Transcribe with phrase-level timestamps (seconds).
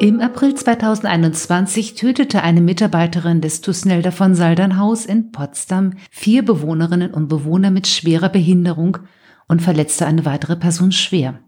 [0.00, 7.28] Im April 2021 tötete eine Mitarbeiterin des Tusnelder von Saldernhaus in Potsdam vier Bewohnerinnen und
[7.28, 8.98] Bewohner mit schwerer Behinderung
[9.46, 11.38] und verletzte eine weitere Person schwer.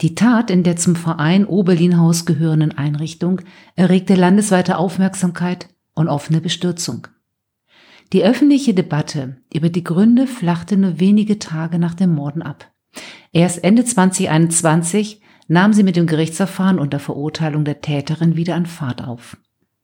[0.00, 3.40] Die Tat in der zum Verein Oberlinhaus gehörenden Einrichtung
[3.76, 7.06] erregte landesweite Aufmerksamkeit und offene Bestürzung.
[8.12, 12.72] Die öffentliche Debatte über die Gründe flachte nur wenige Tage nach dem Morden ab.
[13.32, 15.21] Erst Ende 2021
[15.52, 19.36] nahm sie mit dem Gerichtsverfahren unter Verurteilung der Täterin wieder an Fahrt auf.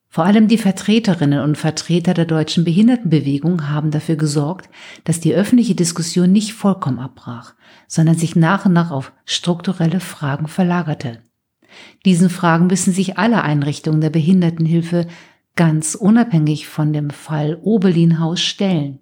[0.08, 4.70] Vor allem die Vertreterinnen und Vertreter der deutschen Behindertenbewegung haben dafür gesorgt,
[5.04, 7.54] dass die öffentliche Diskussion nicht vollkommen abbrach,
[7.86, 11.20] sondern sich nach und nach auf strukturelle Fragen verlagerte.
[12.06, 15.06] Diesen Fragen müssen sich alle Einrichtungen der Behindertenhilfe
[15.54, 19.00] ganz unabhängig von dem Fall Oberlinhaus stellen.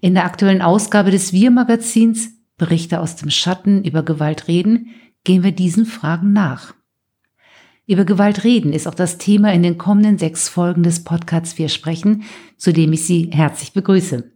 [0.00, 4.90] In der aktuellen Ausgabe des Wir-Magazins Berichte aus dem Schatten über Gewalt reden
[5.24, 6.74] gehen wir diesen Fragen nach.
[7.86, 11.68] Über Gewalt reden ist auch das Thema in den kommenden sechs Folgen des Podcasts Wir
[11.68, 12.22] sprechen,
[12.56, 14.30] zu dem ich Sie herzlich begrüße.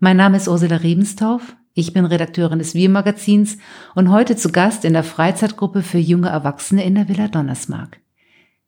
[0.00, 1.56] Mein Name ist Ursula Rebenstauf.
[1.74, 3.58] Ich bin Redakteurin des Wir-Magazins
[3.94, 8.00] und heute zu Gast in der Freizeitgruppe für junge Erwachsene in der Villa Donnersmark.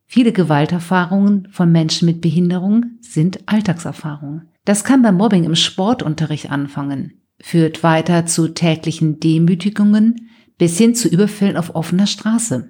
[0.05, 4.47] Viele Gewalterfahrungen von Menschen mit Behinderung sind Alltagserfahrungen.
[4.63, 10.28] Das kann beim Mobbing im Sportunterricht anfangen, führt weiter zu täglichen Demütigungen,
[10.59, 12.69] bis hin zu Überfällen auf offener Straße.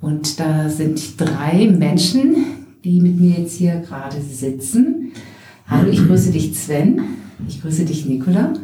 [0.00, 2.36] Und da sind drei Menschen,
[2.82, 5.12] die mit mir jetzt hier gerade sitzen.
[5.66, 7.02] Hallo, ich grüße dich Sven,
[7.46, 8.54] ich grüße dich Nicola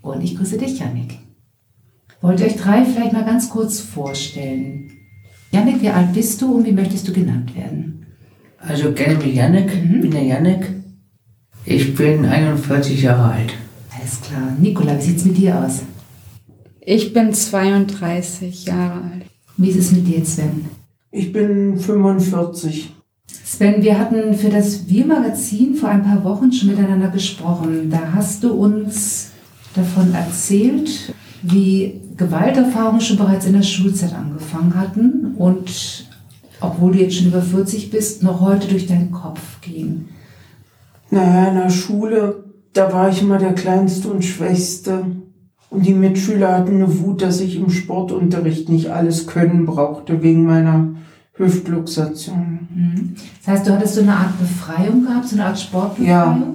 [0.00, 1.18] und ich grüße dich Janik.
[2.22, 4.90] Wollt ihr euch drei vielleicht mal ganz kurz vorstellen?
[5.52, 8.06] Janik, wie alt bist du und wie möchtest du genannt werden?
[8.58, 10.00] Also kenne mich Janik, mhm.
[10.00, 10.66] bin der Janik.
[11.64, 13.54] Ich bin 41 Jahre alt.
[13.94, 14.56] Alles klar.
[14.58, 15.80] Nicola, wie sieht es mit dir aus?
[16.92, 19.26] Ich bin 32 Jahre alt.
[19.56, 20.64] Wie ist es mit dir, Sven?
[21.12, 22.92] Ich bin 45.
[23.44, 27.90] Sven, wir hatten für das Wir-Magazin vor ein paar Wochen schon miteinander gesprochen.
[27.92, 29.30] Da hast du uns
[29.76, 36.08] davon erzählt, wie Gewalterfahrungen schon bereits in der Schulzeit angefangen hatten und
[36.60, 40.08] obwohl du jetzt schon über 40 bist, noch heute durch deinen Kopf gehen.
[41.12, 45.04] Naja, in der Schule, da war ich immer der Kleinste und Schwächste.
[45.70, 50.44] Und die Mitschüler hatten eine Wut, dass ich im Sportunterricht nicht alles können brauchte, wegen
[50.44, 50.88] meiner
[51.34, 52.68] Hüftluxation.
[52.74, 53.14] Mhm.
[53.38, 56.08] Das heißt, du hattest so eine Art Befreiung gehabt, so eine Art Sportbefreiung?
[56.08, 56.54] Ja.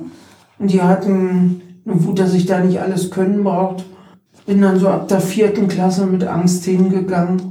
[0.60, 3.86] Und die hatten eine Wut, dass ich da nicht alles können brauchte.
[4.46, 7.42] Bin dann so ab der vierten Klasse mit Angst hingegangen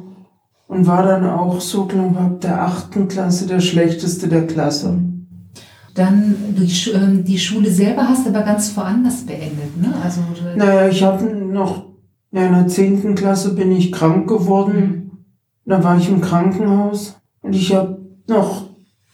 [0.68, 4.98] und war dann auch so, glaube ich, ab der achten Klasse der schlechteste der Klasse.
[5.94, 9.94] Dann die, ähm, die Schule selber hast du aber ganz woanders beendet, ne?
[10.02, 10.20] Also,
[10.56, 11.84] naja, ich habe noch,
[12.32, 14.76] in der zehnten Klasse bin ich krank geworden.
[14.76, 15.10] Mhm.
[15.66, 18.64] Da war ich im Krankenhaus und ich habe noch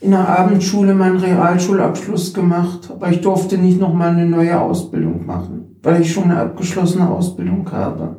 [0.01, 5.27] in der Abendschule meinen Realschulabschluss gemacht, aber ich durfte nicht noch mal eine neue Ausbildung
[5.27, 8.17] machen, weil ich schon eine abgeschlossene Ausbildung habe.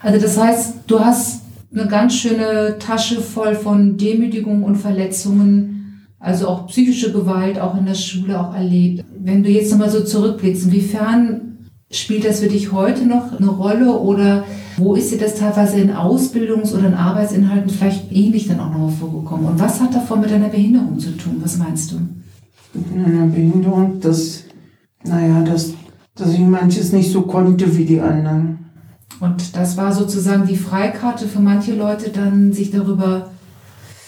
[0.00, 5.77] Also das heißt, du hast eine ganz schöne Tasche voll von Demütigungen und Verletzungen
[6.20, 9.04] also auch psychische Gewalt auch in der Schule auch erlebt.
[9.18, 11.58] Wenn du jetzt nochmal so zurückblickst, inwiefern
[11.90, 14.44] spielt das für dich heute noch eine Rolle oder
[14.76, 18.90] wo ist dir das teilweise in Ausbildungs- oder in Arbeitsinhalten vielleicht ähnlich dann auch noch
[18.90, 19.46] vorgekommen?
[19.46, 21.40] Und was hat davon mit deiner Behinderung zu tun?
[21.42, 21.96] Was meinst du?
[22.74, 24.44] Mit einer Behinderung, dass,
[25.04, 25.72] naja, dass,
[26.14, 28.58] dass ich manches nicht so konnte wie die anderen.
[29.20, 33.30] Und das war sozusagen die Freikarte für manche Leute, dann sich darüber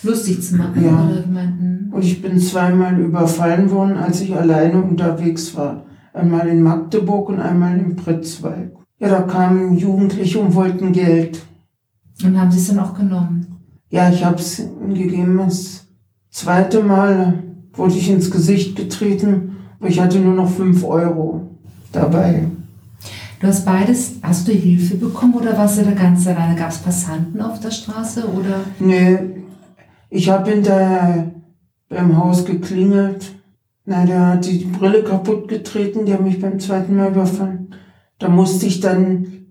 [0.02, 0.84] lustig zu machen.
[0.84, 1.08] Ja.
[1.34, 1.92] Hm.
[1.92, 5.84] Und ich bin zweimal überfallen worden, als ich alleine unterwegs war.
[6.12, 8.72] Einmal in Magdeburg und einmal in Pritzwalk.
[8.98, 11.42] Ja, da kamen Jugendliche und wollten Geld.
[12.22, 13.46] Und haben sie es dann auch genommen?
[13.88, 15.38] Ja, ich habe es gegeben.
[15.38, 15.86] Das
[16.30, 21.56] zweite Mal wurde ich ins Gesicht getreten, aber ich hatte nur noch fünf Euro
[21.92, 22.44] dabei.
[23.40, 26.54] Du hast beides, hast du Hilfe bekommen oder warst du da ganz alleine?
[26.56, 28.60] Gab es Passanten auf der Straße oder?
[28.78, 29.18] Nee,
[30.10, 31.30] ich habe hinterher
[31.88, 33.32] beim Haus geklingelt.
[33.86, 37.74] Na, der hat die Brille kaputt getreten, die haben mich beim zweiten Mal überfallen.
[38.18, 39.46] Da musste ich dann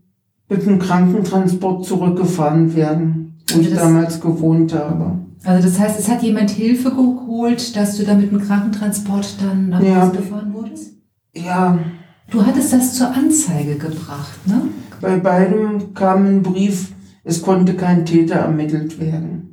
[0.48, 5.20] mit dem Krankentransport zurückgefahren werden, wo also ich damals gewohnt habe.
[5.44, 9.70] Also das heißt, es hat jemand Hilfe geholt, dass du da mit dem Krankentransport dann
[9.70, 10.02] nach ja.
[10.02, 10.94] Hause gefahren wurdest?
[11.36, 11.80] Ja.
[12.30, 14.62] Du hattest das zur Anzeige gebracht, ne?
[15.02, 16.92] Bei beidem kam ein Brief,
[17.24, 19.49] es konnte kein Täter ermittelt werden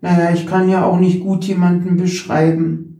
[0.00, 2.90] naja, ich kann ja auch nicht gut jemanden beschreiben.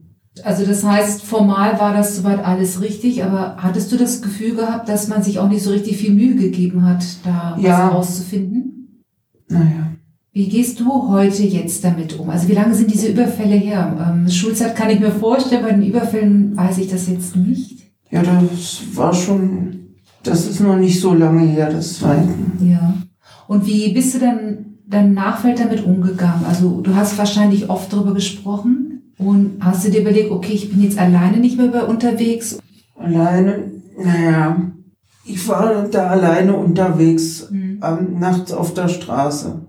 [0.44, 4.88] Also das heißt, formal war das soweit alles richtig, aber hattest du das Gefühl gehabt,
[4.88, 7.86] dass man sich auch nicht so richtig viel Mühe gegeben hat, da ja.
[7.86, 9.04] was rauszufinden?
[9.48, 9.90] Naja.
[10.32, 12.30] Wie gehst du heute jetzt damit um?
[12.30, 14.14] Also wie lange sind diese Überfälle her?
[14.14, 17.90] Ähm, Schulzeit kann ich mir vorstellen, bei den Überfällen weiß ich das jetzt nicht.
[18.10, 22.28] Ja, das war schon, das ist noch nicht so lange her, das zweite.
[22.60, 22.94] Ja.
[23.48, 26.44] Und wie bist du dann dein Nachfeld damit umgegangen?
[26.46, 30.82] Also du hast wahrscheinlich oft darüber gesprochen und hast du dir überlegt, okay, ich bin
[30.82, 32.58] jetzt alleine nicht mehr unterwegs?
[32.96, 34.56] Alleine, naja,
[35.24, 37.80] ich war da alleine unterwegs, Mhm.
[38.18, 39.60] nachts auf der Straße,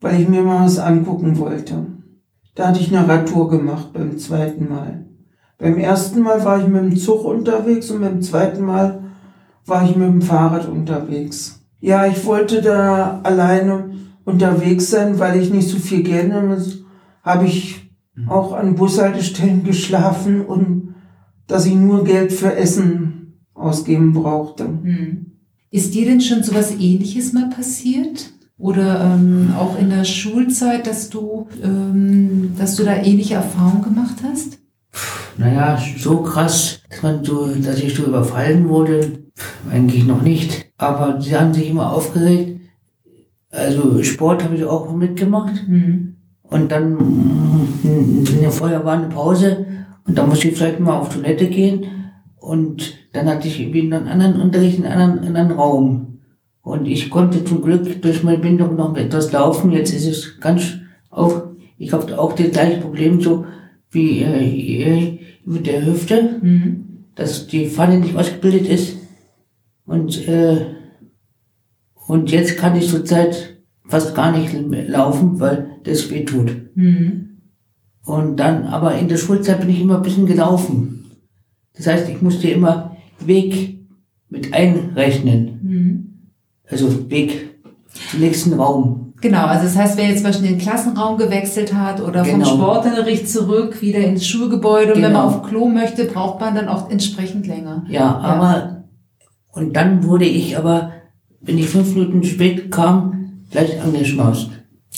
[0.00, 1.86] weil ich mir mal was angucken wollte.
[2.54, 5.06] Da hatte ich eine Radtour gemacht beim zweiten Mal.
[5.58, 9.04] Beim ersten Mal war ich mit dem Zug unterwegs und beim zweiten Mal
[9.66, 11.60] war ich mit dem Fahrrad unterwegs.
[11.80, 13.90] Ja, ich wollte da alleine
[14.30, 16.62] unterwegs sein, weil ich nicht so viel Geld habe.
[17.22, 17.90] Habe ich
[18.26, 20.94] auch an Bushaltestellen geschlafen und
[21.46, 24.64] dass ich nur Geld für Essen ausgeben brauchte.
[24.64, 25.26] Hm.
[25.70, 28.32] Ist dir denn schon sowas ähnliches mal passiert?
[28.58, 34.16] Oder ähm, auch in der Schulzeit, dass du, ähm, dass du da ähnliche Erfahrungen gemacht
[34.22, 34.58] hast?
[35.38, 39.24] Naja, so krass, dass, man so, dass ich so überfallen wurde,
[39.70, 40.66] eigentlich noch nicht.
[40.76, 42.49] Aber sie haben sich immer aufgeregt.
[43.50, 45.66] Also Sport habe ich auch mitgemacht.
[45.66, 46.16] Hm.
[46.42, 46.98] Und dann
[47.82, 49.66] in der vorher war eine Pause
[50.06, 51.86] und da musste ich vielleicht mal auf Toilette gehen.
[52.38, 56.18] Und dann hatte ich irgendwie einen anderen Unterricht in einem anderen, in einem Raum.
[56.62, 59.72] Und ich konnte zum Glück durch meine Bindung noch etwas laufen.
[59.72, 60.78] Jetzt ist es ganz
[61.10, 61.42] auch,
[61.78, 63.46] ich habe auch das gleiche Problem so
[63.90, 67.04] wie äh, mit der Hüfte, Hm.
[67.14, 68.96] dass die Pfanne nicht ausgebildet ist.
[69.86, 70.66] Und, äh,
[72.10, 76.50] und jetzt kann ich zurzeit fast gar nicht mehr laufen, weil das weh tut.
[76.74, 77.38] Hm.
[78.04, 81.04] Und dann, aber in der Schulzeit bin ich immer ein bisschen gelaufen.
[81.76, 83.78] Das heißt, ich musste immer Weg
[84.28, 85.60] mit einrechnen.
[85.62, 86.12] Hm.
[86.68, 87.60] Also Weg
[88.10, 89.12] zum nächsten Raum.
[89.20, 92.54] Genau, also das heißt, wer jetzt zum Beispiel den Klassenraum gewechselt hat oder vom Genau.
[92.56, 95.36] Sportunterricht zurück wieder ins Schulgebäude und wenn man Genau.
[95.36, 97.84] auf Klo möchte, braucht man dann auch entsprechend länger.
[97.88, 98.86] Ja, aber,
[99.52, 100.89] und dann wurde ich aber,
[101.40, 104.50] wenn ich fünf Minuten spät kam, gleich angeschmaust.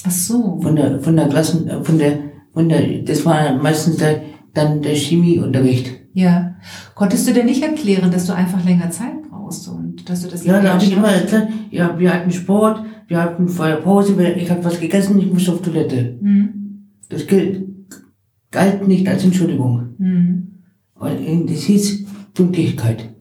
[0.04, 0.60] Ach so.
[0.60, 2.18] Von der, von der Klassen, äh, von der,
[2.52, 4.22] von der, das war meistens der,
[4.54, 5.92] dann der Chemieunterricht.
[6.12, 6.56] Ja.
[6.94, 10.44] Konntest du dir nicht erklären, dass du einfach länger Zeit brauchst und dass du das
[10.44, 14.50] Ja, da habe ich immer erzählt, ja, wir hatten Sport, wir hatten vorher Pause, ich
[14.50, 16.18] habe was gegessen, ich musste auf Toilette.
[16.20, 16.88] Hm.
[17.08, 17.66] Das gilt,
[18.50, 19.94] galt nicht als Entschuldigung.
[19.98, 20.48] Hm.
[20.94, 22.04] Und das hieß
[22.34, 23.11] Pünktlichkeit.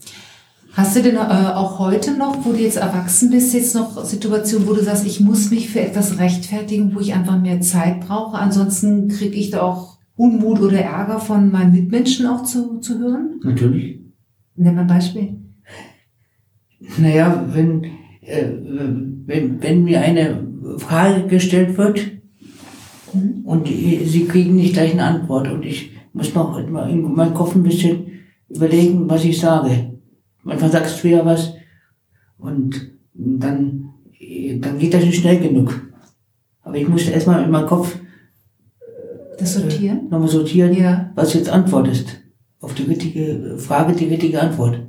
[0.73, 4.67] Hast du denn äh, auch heute noch, wo du jetzt erwachsen bist, jetzt noch Situationen,
[4.67, 8.37] wo du sagst, ich muss mich für etwas rechtfertigen, wo ich einfach mehr Zeit brauche?
[8.37, 13.39] Ansonsten kriege ich da auch Unmut oder Ärger von meinen Mitmenschen auch zu, zu hören?
[13.43, 13.99] Natürlich.
[14.55, 15.37] Nenn mal ein Beispiel.
[16.97, 17.83] Naja, wenn,
[18.21, 18.47] äh,
[19.25, 20.47] wenn, wenn mir eine
[20.77, 21.99] Frage gestellt wird
[23.13, 23.41] Mhm.
[23.43, 27.55] und die- sie kriegen nicht gleich eine Antwort und ich muss noch in meinem Kopf
[27.55, 28.05] ein bisschen
[28.47, 29.90] überlegen, was ich sage.
[30.43, 31.53] Manchmal sagst du ja was
[32.37, 33.89] und dann,
[34.59, 35.81] dann geht das nicht schnell genug.
[36.63, 37.97] Aber ich musste erstmal in meinem Kopf
[39.37, 40.09] Das Sortieren?
[40.09, 41.11] nochmal sortieren, Ja.
[41.15, 42.21] was jetzt Antwort ist.
[42.59, 44.79] Auf die richtige Frage die richtige Antwort.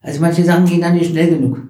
[0.00, 1.62] Also manche Sachen gehen dann nicht schnell genug.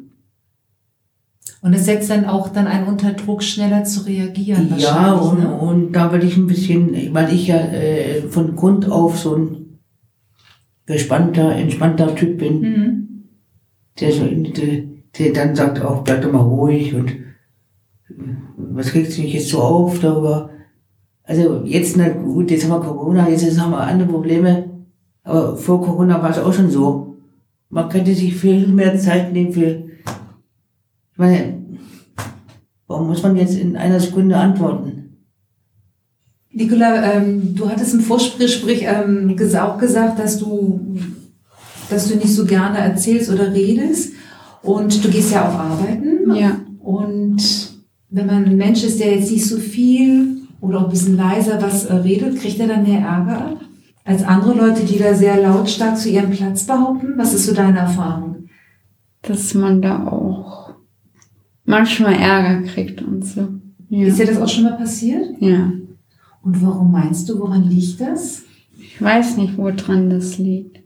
[1.62, 4.74] Und es setzt dann auch dann einen unter Druck, schneller zu reagieren.
[4.78, 5.52] Ja, und, ne?
[5.56, 9.78] und da will ich ein bisschen, weil ich ja äh, von Grund auf so ein
[10.86, 12.95] gespannter, entspannter Typ bin, Mhm.
[14.00, 14.84] Der, so, der,
[15.18, 17.12] der dann sagt auch, bleib doch mal ruhig und
[18.56, 20.50] was regst du dich jetzt so auf darüber?
[21.22, 24.70] Also jetzt, na gut, jetzt haben wir Corona, jetzt haben wir andere Probleme,
[25.22, 27.16] aber vor Corona war es auch schon so.
[27.68, 29.84] Man könnte sich viel mehr Zeit nehmen für,
[31.12, 31.64] ich meine,
[32.86, 35.06] warum muss man jetzt in einer Sekunde antworten?
[36.52, 40.96] Nicola, ähm, du hattest im Vorgespräch ähm, auch gesagt, dass du,
[41.90, 44.12] dass du nicht so gerne erzählst oder redest.
[44.62, 46.34] Und du gehst ja auch arbeiten.
[46.34, 46.60] Ja.
[46.80, 47.70] Und
[48.10, 51.60] wenn man ein Mensch ist, der jetzt nicht so viel oder auch ein bisschen leiser
[51.60, 53.60] was äh, redet, kriegt er dann mehr Ärger ab?
[54.04, 57.14] Als andere Leute, die da sehr lautstark zu ihrem Platz behaupten?
[57.16, 58.48] Was ist so deine Erfahrung?
[59.22, 60.74] Dass man da auch
[61.64, 63.48] manchmal Ärger kriegt und so.
[63.88, 64.06] Ja.
[64.06, 65.40] Ist dir das auch schon mal passiert?
[65.40, 65.72] ja.
[66.42, 68.44] Und warum meinst du, woran liegt das?
[68.78, 70.78] Ich weiß nicht, woran das liegt.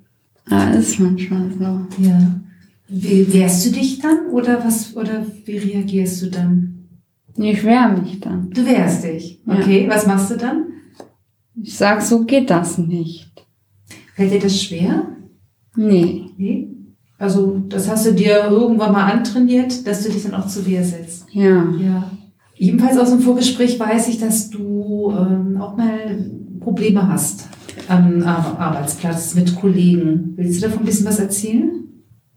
[0.50, 2.02] Aber ist manchmal so.
[2.02, 2.40] Ja.
[2.88, 6.88] Wie, wehrst du dich dann oder was oder wie reagierst du dann?
[7.37, 8.50] Ich wehre mich dann.
[8.50, 9.40] Du wehrst dich.
[9.47, 9.54] Ja.
[9.54, 10.66] Okay, was machst du dann?
[11.62, 13.30] Ich sag, so geht das nicht.
[14.14, 15.07] Fällt dir das schwer?
[15.76, 16.26] Nee.
[16.37, 16.69] Nee.
[17.16, 20.83] Also, das hast du dir irgendwann mal antrainiert, dass du dich dann auch zu Wehr
[20.83, 21.26] setzt.
[21.33, 21.73] Ja.
[21.78, 22.11] Ja.
[22.57, 26.30] Ebenfalls aus dem Vorgespräch weiß ich, dass du ähm, auch mal
[26.61, 27.49] Probleme hast
[27.90, 30.35] am Ar- Arbeitsplatz mit Kollegen.
[30.37, 31.70] Willst du davon ein bisschen was erzählen?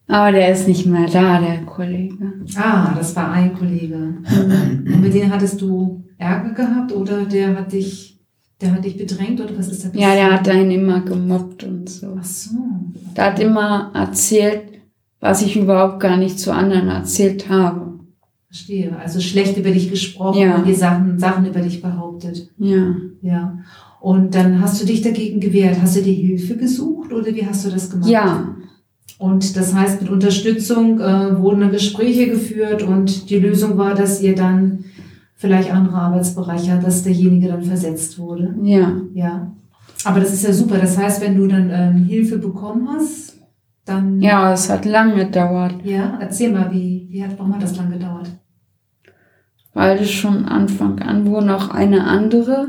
[0.07, 2.33] Aber der ist nicht mehr da, der Kollege.
[2.57, 3.95] Ah, das war ein Kollege.
[3.95, 8.19] Und mit dem hattest du Ärger gehabt oder der hat dich,
[8.59, 11.89] der hat dich bedrängt oder was ist da Ja, der hat einen immer gemobbt und
[11.89, 12.15] so.
[12.19, 12.49] Ach so.
[13.15, 14.61] Der hat immer erzählt,
[15.19, 17.93] was ich überhaupt gar nicht zu anderen erzählt habe.
[18.47, 18.95] Verstehe.
[18.99, 20.55] Also schlecht über dich gesprochen Ja.
[20.57, 22.49] und die Sachen, Sachen über dich behauptet.
[22.57, 22.93] Ja.
[23.21, 23.57] Ja.
[24.03, 25.77] Und dann hast du dich dagegen gewehrt.
[25.81, 28.09] Hast du dir Hilfe gesucht oder wie hast du das gemacht?
[28.09, 28.53] Ja.
[29.17, 34.21] Und das heißt, mit Unterstützung äh, wurden dann Gespräche geführt und die Lösung war, dass
[34.21, 34.83] ihr dann
[35.35, 38.53] vielleicht andere Arbeitsbereiche hat, dass derjenige dann versetzt wurde.
[38.61, 38.91] Ja.
[39.13, 39.55] Ja.
[40.03, 40.79] Aber das ist ja super.
[40.79, 43.37] Das heißt, wenn du dann ähm, Hilfe bekommen hast,
[43.85, 44.19] dann.
[44.19, 47.89] Ja, es hat lange gedauert, Ja, erzähl mal, wie, wie hat, warum hat das lang
[47.89, 48.29] gedauert?
[49.73, 52.67] weil es schon Anfang an, wo noch eine andere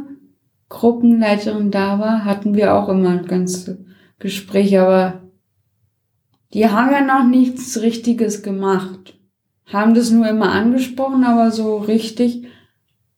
[0.75, 3.79] Gruppenleiterin da war, hatten wir auch immer ein ganzes
[4.19, 5.23] Gespräch, aber
[6.53, 9.17] die haben ja noch nichts Richtiges gemacht.
[9.67, 12.47] Haben das nur immer angesprochen, aber so richtig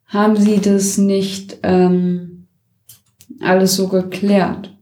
[0.04, 2.46] haben sie das nicht ähm,
[3.40, 4.76] alles so geklärt.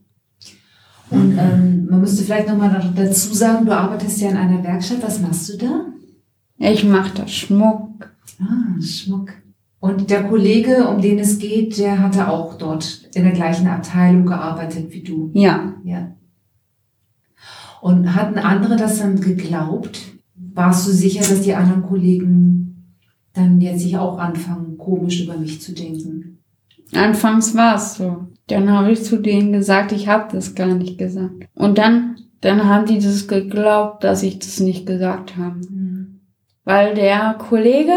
[1.09, 5.01] Und ähm, man müsste vielleicht nochmal dazu sagen, du arbeitest ja in einer Werkstatt.
[5.01, 5.85] Was machst du da?
[6.57, 8.09] Ich mach da Schmuck.
[8.39, 9.31] Ah, Schmuck.
[9.85, 14.25] Und der Kollege, um den es geht, der hatte auch dort in der gleichen Abteilung
[14.25, 15.29] gearbeitet wie du.
[15.35, 16.15] Ja, Ja.
[17.81, 20.01] Und hatten andere das dann geglaubt?
[20.55, 22.95] Warst du sicher, dass die anderen Kollegen
[23.33, 26.39] dann jetzt sich auch anfangen, komisch über mich zu denken?
[26.91, 28.25] anfangs war es so.
[28.47, 31.45] Dann habe ich zu denen gesagt, ich habe das gar nicht gesagt.
[31.53, 35.61] Und dann, dann haben die das geglaubt, dass ich das nicht gesagt habe.
[36.63, 37.93] Weil der Kollege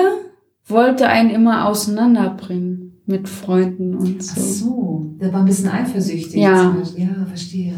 [0.70, 4.40] wollte einen immer auseinanderbringen mit Freunden und Ach so.
[4.40, 6.40] so, der war ein bisschen eifersüchtig.
[6.40, 6.76] Ja.
[6.96, 7.74] Ja, verstehe.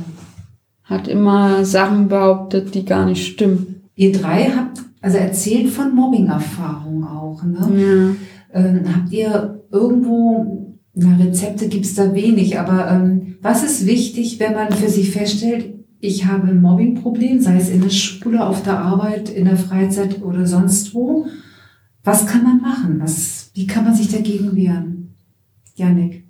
[0.83, 3.83] Hat immer Sachen behauptet, die gar nicht stimmen.
[3.95, 8.17] Ihr drei habt also erzählt von Mobbing-Erfahrungen auch, ne?
[8.53, 8.61] Ja.
[8.61, 14.55] Ähm, habt ihr irgendwo, na, Rezepte gibt's da wenig, aber ähm, was ist wichtig, wenn
[14.55, 18.79] man für sich feststellt, ich habe ein Mobbing-Problem, sei es in der Schule, auf der
[18.79, 21.27] Arbeit, in der Freizeit oder sonst wo?
[22.05, 22.99] Was kann man machen?
[23.01, 25.15] Was, wie kann man sich dagegen wehren?
[25.75, 26.25] Janik,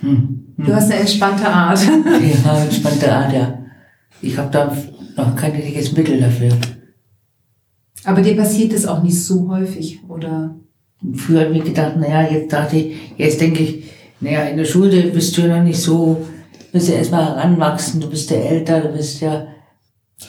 [0.00, 0.44] Hm.
[0.58, 1.80] du hast eine entspannte Art.
[1.84, 3.58] Ja, entspannte Art, ja.
[4.20, 4.76] Ich habe da
[5.16, 6.50] noch kein richtiges Mittel dafür.
[8.04, 10.54] Aber dir passiert es auch nicht so häufig, oder?
[11.14, 13.84] Früher habe ich gedacht, naja, jetzt dachte ich, jetzt denke ich,
[14.20, 16.24] naja, in der Schule bist du ja noch nicht so,
[16.72, 19.46] bist ja erstmal heranwachsen, du bist ja älter, du bist ja,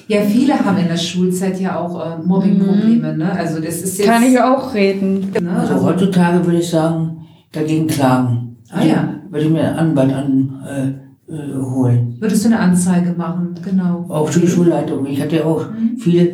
[0.07, 3.31] Ja, viele haben in der Schulzeit ja auch äh, Mobbing-Probleme, ne?
[3.31, 4.07] Also das ist jetzt...
[4.07, 5.31] Kann ich auch reden.
[5.39, 5.51] Ne?
[5.51, 8.57] also Also, heutzutage würde ich sagen, dagegen klagen.
[8.71, 9.15] Ah, ja.
[9.29, 12.17] Würde ich mir einen Anwalt an, äh, äh, holen.
[12.19, 14.05] würdest du eine Anzeige machen, genau.
[14.09, 15.05] Auch für die Schulleitung.
[15.07, 15.65] Ich hatte ja auch
[15.97, 16.29] viele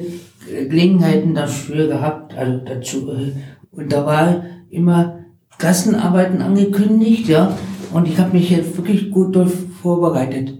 [0.52, 3.10] äh, Gelegenheiten dafür gehabt, also dazu.
[3.12, 3.32] äh,
[3.72, 5.20] Und da war immer
[5.58, 7.52] Klassenarbeiten angekündigt, ja.
[7.94, 10.54] Und ich habe mich jetzt wirklich gut darauf vorbereitet.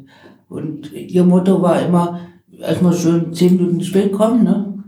[0.48, 2.20] Und ihr Motto war immer,
[2.60, 4.84] erstmal schön zehn Minuten spät kommen, ne?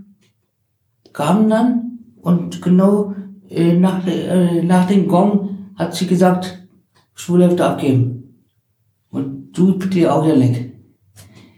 [1.14, 3.14] Kamen dann und genau
[3.50, 6.68] äh, nach, äh, nach dem Gong hat sie gesagt,
[7.14, 8.44] Schulhälfte abgeben.
[9.10, 10.74] Und du bitte auch hier weg.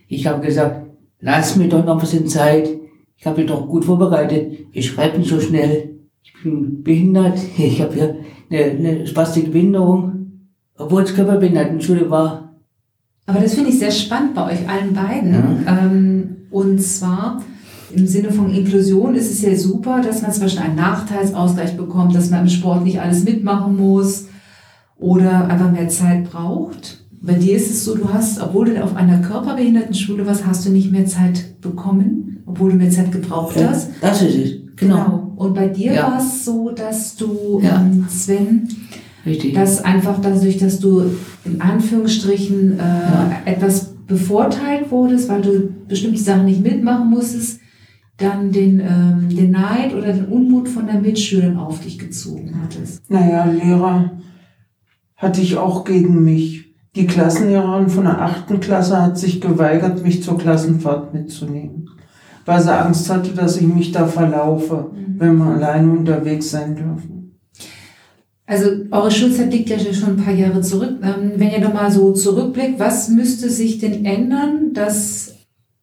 [0.07, 0.87] Ich habe gesagt,
[1.19, 2.69] lass mir doch noch ein bisschen Zeit.
[3.17, 4.67] Ich habe mich doch gut vorbereitet.
[4.71, 5.99] Ich schreibe nicht so schnell.
[6.23, 7.39] Ich bin behindert.
[7.57, 8.09] Ich habe ja
[8.49, 10.41] eine, eine spastische Behinderung.
[10.77, 12.48] Obwohl es Körperbehindertenschule war.
[13.29, 15.65] Aber das finde ich sehr spannend bei euch allen beiden.
[15.67, 17.41] Ähm, und zwar
[17.93, 22.15] im Sinne von Inklusion ist es ja super, dass man zum Beispiel einen Nachteilsausgleich bekommt,
[22.15, 24.25] dass man im Sport nicht alles mitmachen muss
[24.97, 26.97] oder einfach mehr Zeit braucht.
[27.21, 30.69] Bei dir ist es so, du hast, obwohl du auf einer Körperbehindertenschule warst, hast du
[30.69, 33.89] nicht mehr Zeit bekommen, obwohl du mehr Zeit gebraucht hast.
[34.01, 34.51] Das ist es.
[34.77, 35.33] Genau.
[35.35, 36.11] Und bei dir Ja.
[36.11, 37.81] war es so, dass du, Ja.
[37.81, 38.69] ähm, Sven,
[39.25, 39.53] Richtig.
[39.53, 41.03] dass einfach dadurch, dass du
[41.45, 47.59] in Anführungsstrichen äh, etwas bevorteilt wurdest, weil du bestimmte Sachen nicht mitmachen musstest,
[48.17, 53.09] dann den, ähm, den Neid oder den Unmut von der Mitschülern auf dich gezogen hattest.
[53.09, 54.11] Naja, Lehrer
[55.15, 56.65] hatte ich auch gegen mich.
[56.95, 61.87] Die Klassenlehrerin von der achten Klasse hat sich geweigert, mich zur Klassenfahrt mitzunehmen,
[62.45, 67.18] weil sie Angst hatte, dass ich mich da verlaufe, wenn wir alleine unterwegs sein dürfen.
[68.49, 70.97] Also eure Schulzeit liegt ja schon ein paar Jahre zurück.
[71.03, 75.35] Ähm, wenn ihr nochmal so zurückblickt, was müsste sich denn ändern, dass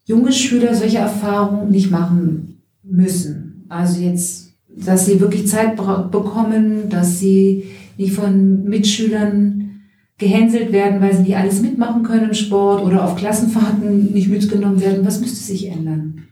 [0.04, 3.66] junge Schüler solche Erfahrungen nicht machen müssen?
[3.68, 4.46] Also jetzt
[4.76, 7.64] dass sie wirklich Zeit bekommen, dass sie
[7.96, 9.70] nicht von Mitschülern
[10.18, 14.80] gehänselt werden, weil sie nicht alles mitmachen können im Sport oder auf Klassenfahrten nicht mitgenommen
[14.80, 15.06] werden.
[15.06, 16.24] Was müsste sich ändern?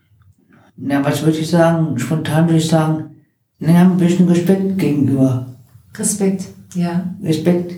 [0.76, 1.98] Na, was würde ich sagen?
[1.98, 3.04] Spontan würde ich sagen,
[3.60, 5.53] naja, ein bisschen Respekt gegenüber.
[5.96, 7.14] Respekt, ja.
[7.22, 7.74] Respekt.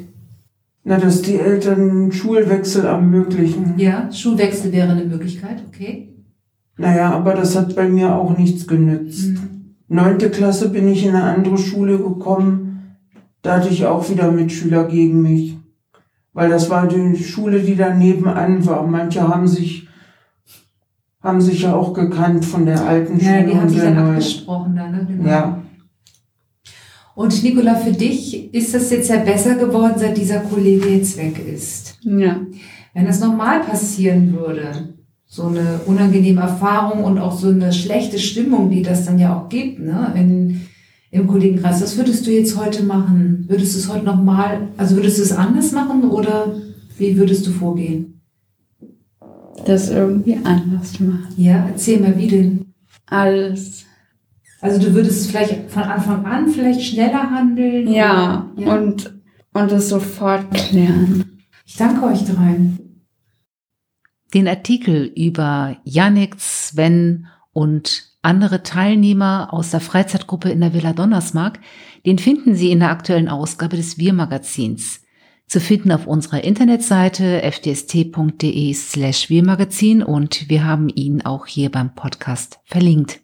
[0.84, 3.74] Na, dass die Eltern Schulwechsel ermöglichen.
[3.76, 6.14] Ja, Schulwechsel wäre eine Möglichkeit, okay.
[6.78, 9.30] Naja, aber das hat bei mir auch nichts genützt.
[9.30, 9.74] Mhm.
[9.88, 12.96] Neunte Klasse bin ich in eine andere Schule gekommen.
[13.42, 15.56] Da hatte ich auch wieder Mitschüler gegen mich.
[16.32, 18.86] Weil das war die Schule, die da nebenan war.
[18.86, 19.88] Manche haben sich,
[21.22, 23.40] haben sich ja auch gekannt von der alten Schule.
[23.40, 24.08] Ja, die haben sich dann neuen.
[24.08, 25.06] abgesprochen da, ne?
[25.08, 25.28] Genau.
[25.28, 25.62] Ja.
[27.16, 31.40] Und Nicola, für dich ist das jetzt ja besser geworden, seit dieser Kollege jetzt weg
[31.48, 31.98] ist.
[32.02, 32.42] Ja.
[32.92, 34.94] Wenn das normal passieren würde,
[35.24, 39.48] so eine unangenehme Erfahrung und auch so eine schlechte Stimmung, die das dann ja auch
[39.48, 40.60] gibt, ne, in,
[41.10, 41.80] im Kollegenkreis.
[41.80, 43.46] Was würdest du jetzt heute machen?
[43.48, 46.54] Würdest du es heute nochmal, also würdest du es anders machen oder
[46.98, 48.20] wie würdest du vorgehen?
[49.64, 51.28] Das irgendwie anders machen.
[51.38, 52.66] Ja, erzähl mal, wie denn?
[53.06, 53.86] Alles.
[54.60, 57.92] Also du würdest vielleicht von Anfang an vielleicht schneller handeln?
[57.92, 58.74] Ja, ja?
[58.74, 59.14] und,
[59.52, 61.42] und es sofort klären.
[61.66, 63.04] Ich danke euch dreien.
[64.32, 71.60] Den Artikel über Janik, Sven und andere Teilnehmer aus der Freizeitgruppe in der Villa Donnersmark,
[72.04, 75.02] den finden Sie in der aktuellen Ausgabe des Wir-Magazins.
[75.46, 81.94] Zu finden auf unserer Internetseite fdst.de slash Wir-Magazin und wir haben ihn auch hier beim
[81.94, 83.20] Podcast verlinkt.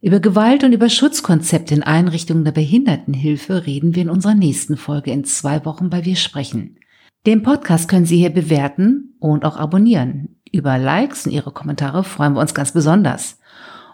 [0.00, 5.10] Über Gewalt und über Schutzkonzepte in Einrichtungen der Behindertenhilfe reden wir in unserer nächsten Folge
[5.10, 6.78] in zwei Wochen bei Wir sprechen.
[7.26, 10.36] Den Podcast können Sie hier bewerten und auch abonnieren.
[10.52, 13.40] Über Likes und Ihre Kommentare freuen wir uns ganz besonders.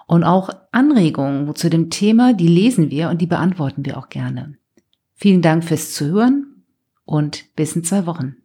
[0.06, 4.58] Und auch Anregungen zu dem Thema, die lesen wir und die beantworten wir auch gerne.
[5.14, 6.64] Vielen Dank fürs Zuhören
[7.06, 8.37] und bis in zwei Wochen.